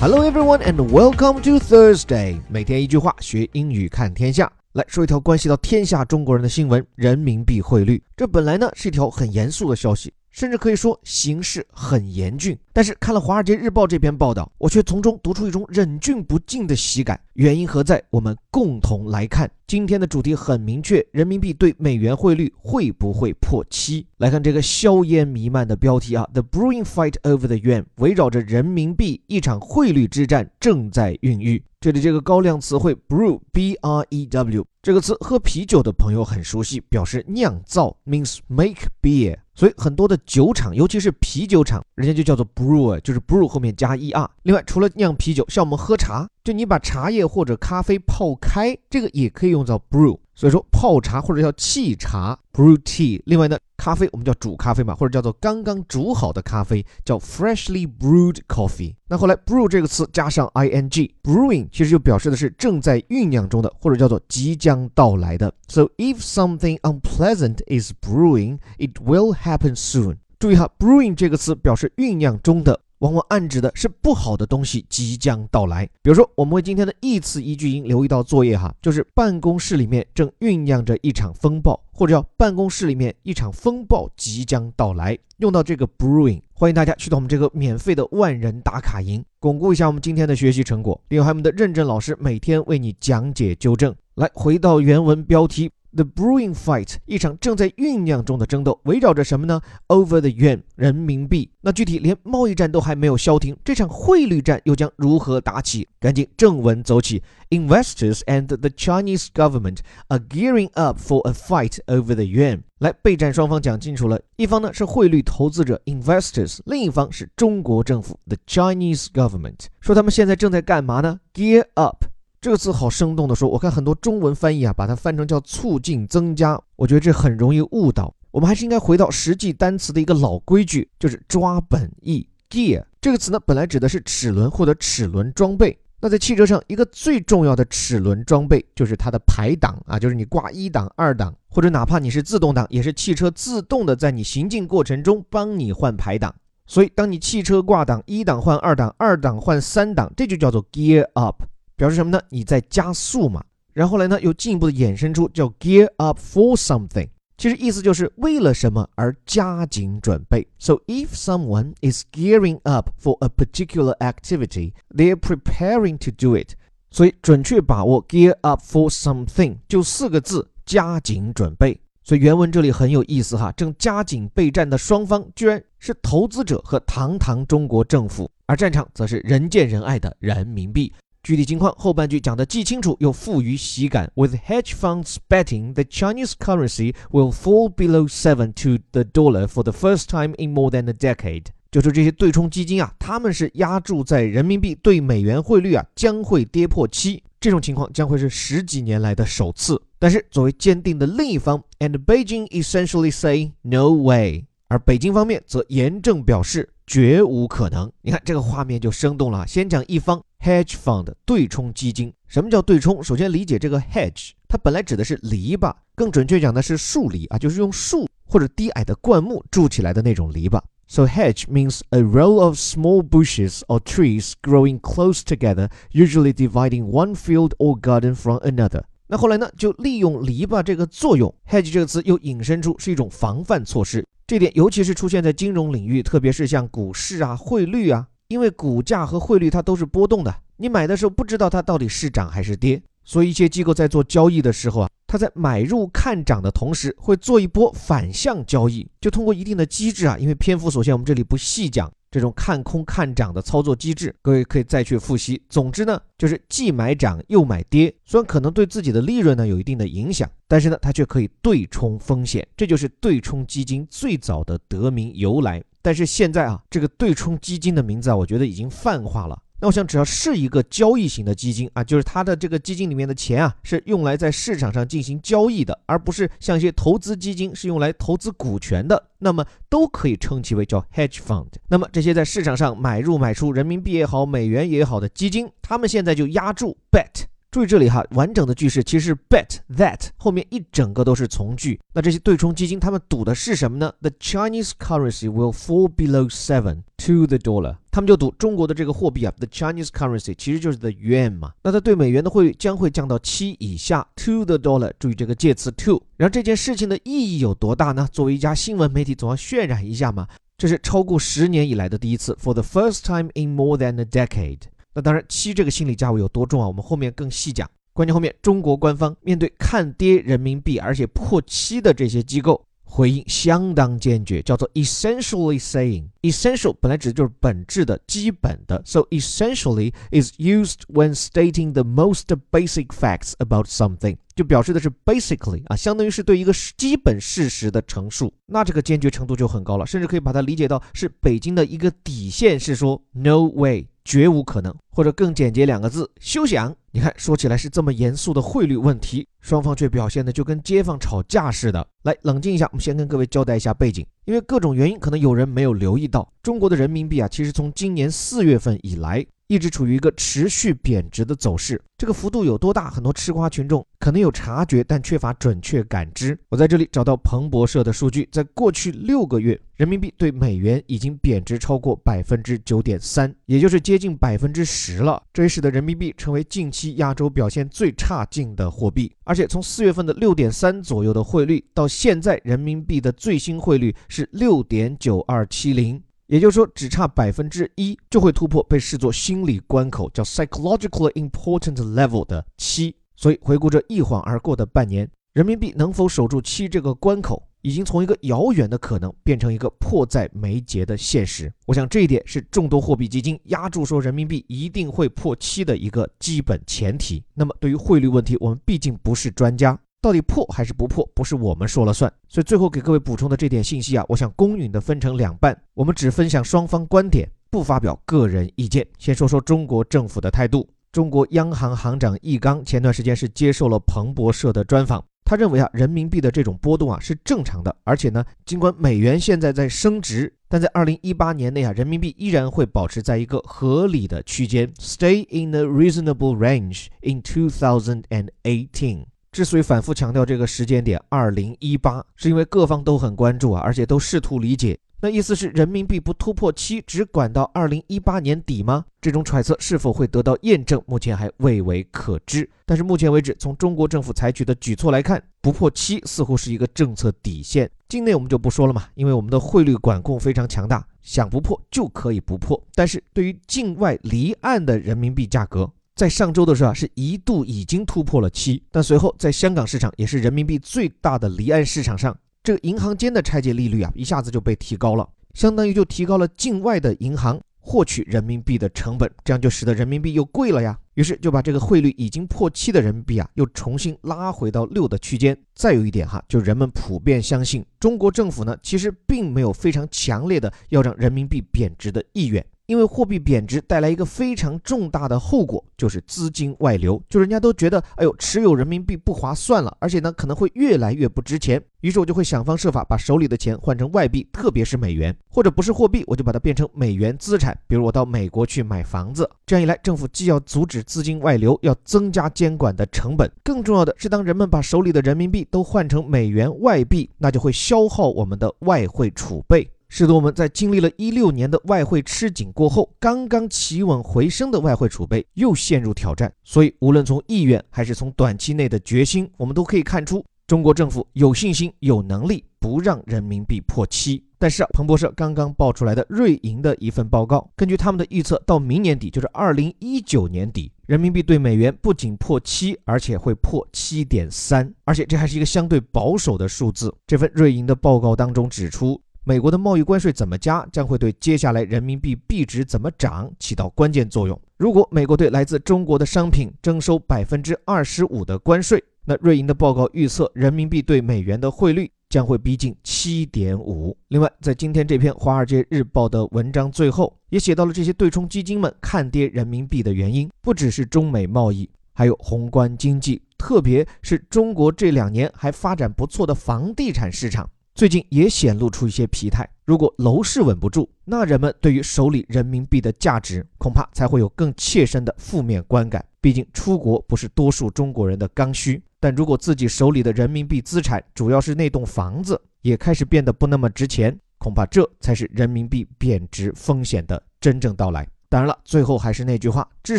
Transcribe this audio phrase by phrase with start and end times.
[0.00, 2.40] Hello everyone and welcome to Thursday。
[2.48, 4.50] 每天一句话，学英语看天下。
[4.72, 8.02] 来说一条关系到天下中国人的新闻：人民币汇率。
[8.16, 12.58] 这本来呢是一条很严肃的消息，甚至可以说形势很严峻。
[12.72, 17.20] 但是看了《华尔街日报》这篇报道，我却从中读出一种忍俊不禁的喜感。
[17.34, 18.02] 原因何在？
[18.10, 19.50] 我们共同来看。
[19.66, 24.04] 今天的主题很明确：人民币对美元汇率会不会破七？
[24.18, 31.62] 来看这个硝烟弥漫的标题啊，The brewing fight over the yuan，围绕着人民币一场汇率之战正在孕育。
[31.80, 39.38] 这里这个高亮词汇 brew，b r e w，这个词喝啤酒的朋友很熟悉，表示酿造，means make beer。
[39.54, 44.28] 所以很多的酒厂，尤其是啤酒厂，人家就叫做 brewer，就是 brew 后面加 er。
[44.42, 50.18] 另外，除了酿啤酒，像我们喝茶，就你把茶叶或者咖啡泡开，这个也可以用到 brew。
[50.34, 53.20] 所以说泡茶或者叫沏茶 brew tea。
[53.26, 58.94] 另外呢，咖啡我们叫煮咖啡嘛，或者叫做刚刚煮好的咖啡叫 freshly brewed coffee。
[59.06, 65.52] 那后来 brew 这个词加上 ing，brewing 其实就表示的是正在酝酿中的，或者叫做即将到来的。
[65.68, 70.16] So if something unpleasant is brewing, it will happen soon。
[70.40, 72.80] 注意哈，brewing 这个词表示酝酿中的。
[73.00, 75.86] 往往暗指的是不好的东西即将到来。
[76.02, 86.42] 比如说，我们为今天的一词一句音留一道作业哈，就是办公室里面正酝酿着一场风暴，或者叫办公室里面一场风暴即将到来，用到这个 brewing。
[86.52, 90.98] 欢迎大家去到我们这个免费的万人打卡营，巩固一下我们今天的学习成果。
[91.08, 93.94] 另外，我们的认证老师每天为你讲解纠正。
[94.16, 95.70] 来，回到原文标题。
[95.92, 101.50] The brewing fight，一场正在酝酿中的争斗，围绕着什么呢？Over the yuan，人民币。
[101.62, 105.88] 那具体连贸易战都还没有消停，这场汇率战又将如何打起？
[105.98, 107.22] 赶紧正文走起。
[107.50, 112.60] Investors and the Chinese government are gearing up for a fight over the yuan。
[112.78, 119.66] 来，备战双方讲清楚了，一方呢是汇率投资者 investors，另一方是中国政府 the Chinese government。
[119.80, 122.04] 说他们现在正在干嘛呢？Gear up。
[122.40, 128.14] 这个词好生动的说，我看很多中文翻译啊，把它翻成叫促进增加，我觉得这很容易误导。
[128.30, 132.26] 我们还是应该回到实际单词的一个老规矩，就是抓本意。
[132.48, 135.78] Gear 这个词呢，本来指的是齿轮或者齿轮装备。
[136.00, 146.34] 那在汽车上，一个最重要的齿轮装备就是它的排档啊，就是你挂一档、二档，或者哪怕你是自动挡，也是汽车自动的在你行进过程中帮你换排档。
[146.66, 151.42] 所以，当你汽车挂档，一档换二档，二档换三档，这就叫做 gear up。
[151.80, 152.20] 表示什么呢？
[152.28, 153.42] 你在加速嘛。
[153.72, 157.08] 然后来呢，又进一步的衍生出叫 gear up for something，
[157.38, 160.46] 其实意思就是为了什么而加紧准备。
[160.58, 166.50] So if someone is gearing up for a particular activity, they're preparing to do it。
[166.90, 171.80] 所以准确把握 gear up for something 就四个字：加紧准备。
[172.04, 180.92] 所以原文这里很有意思哈，正加紧备战的双方居然是投资者和堂堂中国政府，而战场则是人见人爱的人民币。
[181.22, 184.10] 具体情况后半句讲的既清楚又富于喜感。
[184.14, 189.72] With hedge funds betting the Chinese currency will fall below seven to the dollar for the
[189.72, 199.80] first time in more than a decade，就是这些对冲基金啊，他们是压注在人民币对美元汇率啊将会跌破七，这种情况将会是十几年来的首次。
[199.98, 207.92] 但是作为坚定的另一方，and Beijing essentially say no way，而北京方面则严正表示绝无可能。
[208.00, 209.46] 你看这个画面就生动了。
[209.46, 210.22] 先讲一方。
[210.42, 213.04] Hedge fund 对冲基金，什么叫对冲？
[213.04, 220.58] 首先理解这个 hedge，它本来指的是篱笆，更准确讲的是树篱啊，就是用树或者低矮的灌木筑起来的那种篱笆。
[220.86, 227.14] So hedge means a row of small bushes or trees growing close together, usually dividing one
[227.14, 228.84] field or garden from another。
[229.08, 234.06] 那后来呢，就利用篱笆这个作用，hedge 这个词又引申出是一种防范措施。
[234.26, 238.06] 这点尤其是出现在金融领域，特别是像股市啊、汇率啊。
[238.30, 255.42] 因为股价和汇率它都是波动的，你买的时候不知道它到底是涨还是跌，所以一些机构在做交易的时候啊，它在买入看涨的同时，会做一波反向交易，就通过一定的机制啊，因为篇幅所限，我们这里不细讲这种看空看涨的操作机制，各位可以再去复习。
[255.48, 265.60] 总之呢，就是既买涨又买跌，虽然可能对自己的利润呢有一定的影响，但是呢，它却可以对冲风险，这就是对冲基金最早的得名由来。
[265.82, 269.42] 但是现在啊，这个对冲基金的名字啊，我觉得已经泛化了。
[269.62, 281.48] 那我想，只要是一个交易型的基金啊，就是它的这个基金里面的钱啊，是用来在市场上进行交易的，而不是像一些投资基金是用来投资股权的，那么都可以称其为叫 hedge fund。
[281.68, 291.80] 那么这些在市场上买入买出人民币也好、美元也好的基金，他们现在就压住 bet 注意这里哈，完整的句式其实是 bet that 后面一整个都是从句。
[291.92, 297.78] 那这些对冲基金他们赌的是什么呢？The Chinese currency will fall below seven to the dollar。
[297.90, 301.52] 他们就赌中国的这个货币啊，the Chinese currency 其实就是 the yuan 嘛。
[301.64, 304.92] 那它对美元的汇率将会降到七以下，to the dollar。
[305.00, 306.00] 注意这个介词 to。
[306.16, 308.08] 然后这件事情的意义有多大呢？
[308.12, 310.28] 作为一家新闻媒体，总要渲染一下嘛。
[310.56, 314.60] 这是超过十年以来的第一次，for the first time in more than a decade。
[315.00, 316.66] 当然，七这个心理价位有多重啊？
[316.66, 317.68] 我们后面更细讲。
[317.92, 322.64] 关键后面，中国官方面对看跌人民币而且破七的这些机构。
[322.92, 326.06] 回应相当坚决，叫做 essentially saying。
[326.22, 338.34] essential 本来指的就是本质的、基本的，so essentially is used when stating the most basic facts about something，就表示的是 basically 啊，相当于是对一个基本事实的陈述。
[338.46, 343.86] 那这个坚决程度就很高了，甚至可以把它理解到是北京的一个底线，是说 no way。
[344.02, 346.74] 绝无可能，或者更简洁两个字，休想！
[346.92, 351.86] 你看，说起来是这么严肃的汇率问题，双方却表现的就跟街坊吵架似的。
[352.02, 359.26] 来，冷静一下，我们先跟各位交代一下背景，因为各种原因，可能有人没有留意到，中国的人民币啊，其实从今年四月份以来。
[359.50, 362.88] 一直处于一个持续贬值的走势，这个幅度有多大？
[362.88, 366.38] 很多吃瓜群众可能有察觉，但缺乏准确感知。
[366.48, 375.22] 我在这里找到彭博社的数据，在过去六个月，人民币对美元已经贬值超过百分之九点三，也就是接近百分之十值了。
[375.32, 379.14] 这也使得人民币成为近期亚洲表现最差劲的货币。
[379.24, 386.02] 而且从四月份的六点三左右的汇率，到现在人民币的最新汇率是六点九二七零。
[386.26, 392.94] 也就是说，只差百分之一就会突破被视作心理关口，叫 psychologically important level 的七。
[393.16, 401.52] 所以回顾这一晃而过的半年，人民币能否守住七这个关口，已经从一个遥远的可能变成一个迫在眉睫的现实。
[401.66, 407.22] 我想这一点是众多货币基金压住说人民币一定会破七的一个基本前提。
[407.34, 409.78] 那么对于汇率问题，我们毕竟不是专家。
[410.02, 412.10] 到底破还是不破，不是我们说了算。
[412.26, 418.86] 所以最后给各位补充的这点信息啊，我想公允的分成两半，我们只分享双方观点，不发表个人意见。
[418.98, 420.66] 先说说中国政府的态度。
[420.90, 439.04] 中国央行行长易纲前段时间是接受了彭博社的专访，他认为啊，人民币的这种波动啊是正常的，而且呢，尽管美元现在在升值，但在二零一八年内啊，人民币依然会保持在一个合理的区间，stay in the reasonable range in two thousand and eighteen。
[439.30, 444.76] 之所以反复强调这个时间点，二零一八，是因为各方都很关注啊，而且都试图理解。
[445.02, 448.84] 那意思是人民币不突破七，只管到二零一八年底吗？
[449.00, 452.48] 这种揣测是否会得到验证，目前还未为可知。
[452.66, 457.70] 但是目前为止，从中国政府采取的举措来看，不破七似乎是一个政策底线。
[457.88, 462.62] 境内我们就不说了嘛，因为我们的汇率管控非常强大，想不破就可以不破。
[462.74, 472.14] 但是对于境外离岸的人民币价格，在上周的时候啊，是一度已经突破了七，但随后在香港市场，也是人民币最大的离岸市场上，
[472.50, 480.76] 这个银行间的拆借利率啊，一下子就被提高了，相当于就提高了境外的银行获取人民币的成本，这样就使得人民币又贵了呀。
[480.94, 485.38] 于是就把这个汇率已经破七的人民币啊，又重新拉回到六的区间。
[485.54, 492.44] 再有一点哈，就人们普遍相信，中国政府呢，其实并没有非常强烈的要让人民币贬值的意愿。
[492.70, 497.02] 因为货币贬值带来一个非常重大的后果，就是资金外流。
[497.08, 501.60] 就人家都觉得，哎呦，持有人民币不划算了，而且呢，可能会越来越不值钱。
[501.80, 507.58] 于是我就会想方设法把手里的钱换成外币，特别是美元，或者不是货币，我就把它变成美元资产。
[507.66, 519.68] 比如我到美国去买房子，这样一来，政府既要阻止资金外流，要增加监管的成本，更重要的是，当人们把手里的人民币都换成美元外币，那就会消耗我们的外汇储备。
[519.90, 526.32] 使得我们在经历了一六年的外汇吃紧过后，刚刚企稳回升的外汇储备又陷入挑战。
[526.44, 534.24] 所以，无论从意愿还是从短期内的决心，我们都可以看出，中国政府有信心、有能力不让人民币破七。
[534.38, 546.94] 但是，彭博社刚刚爆出来的瑞银的一份报告，根据他们的预测，到明年底，就是二零一九年底，人民币对美元不仅破七，而且会破七点三，而且这还是一个相对保守的数字。
[547.08, 548.98] 这份瑞银的报告当中指出。
[549.30, 554.36] 美国的贸易关税怎么加，将会对接下来人民币币值怎么涨起到关键作用。
[554.56, 563.96] 如果美国对来自中国的商品征收百分之二十五的关税，那瑞银的报告预测，人民币对美元的汇率将会逼近七点五。
[564.08, 577.48] 另外，在今天这篇《华尔街日报》的文章最后，也写到了这些对冲基金们看跌人民币的原因，不只是中美贸易，还有宏观经济，特别是中国这两年还发展不错的房地产市场。
[577.74, 579.48] 最近也显露出一些疲态。
[579.64, 586.04] 如果楼市稳不住，那人们对于手里人民币的价值恐怕才会有更切身的负面观感。
[586.20, 598.06] 毕竟出国不是多数中国人的刚需，但如果自己手里的人民币资产主要是那栋房子，也开始变得不那么值钱，恐怕这才是人民币贬值风险的真正到来。
[598.28, 599.98] 当然了，最后还是那句话，至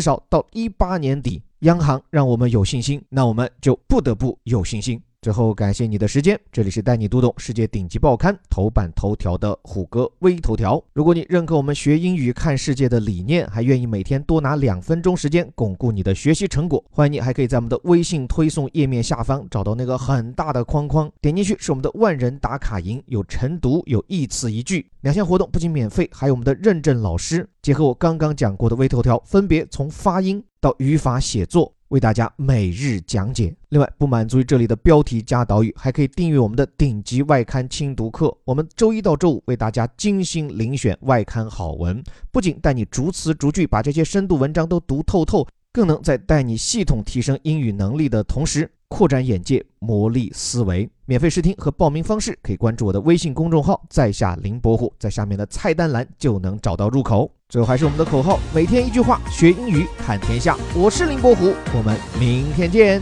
[0.00, 5.02] 少到一八年底，央行让我们有信心，那我们就不得不有信心。
[5.22, 6.36] 最后，感谢你的时间。
[6.50, 10.82] 这里是带你读懂世界顶级报刊头版头条的虎哥微头条。
[10.92, 31.72] 如果你认可我们学英语看世界的理念，还愿意每天多拿两分钟时间巩固你的学习成果，欢迎你还可以在我们的微信推送页面下方找到那个很大的框框，点进去是我们的万人打卡营，有晨读，有一词一句两项活动，不仅免费，还有我们的认证老师，结合我刚刚讲过的微头条，分别从发音到语法写作。
[31.92, 33.54] 为大家每日讲解。
[33.68, 38.34] 另外，不满足于这里的标题加导语，还可以订阅我们的顶级外刊精读课。
[38.44, 50.88] 我们周一到周五为大家精心遴选外刊好文，不仅带你逐词逐句把这些深度文章都读透透，更能在带你系统提升英语能力的同时，扩展眼界，磨砺思维。
[51.04, 57.30] 免费试听和报名方式可以关注我的微信公众号“在下林伯虎”，在下面的菜单栏就能找到入口。
[57.51, 60.57] 最后还是我们的口号：每天一句话，学英语看天下。
[60.75, 63.01] 我是林伯虎，我们明天见。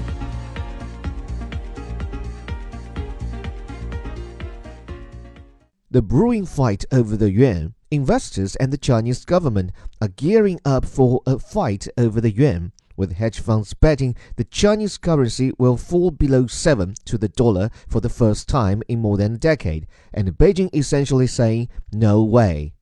[5.91, 7.71] The brewing fight over the yuan.
[7.89, 9.69] Investors and the Chinese government
[9.99, 12.71] are gearing up for a fight over the yuan.
[12.97, 17.99] with hedge funds betting the Chinese currency will fall below 7 to the dollar for
[18.01, 22.73] the first time in more than a decade, and Beijing essentially saying, no way.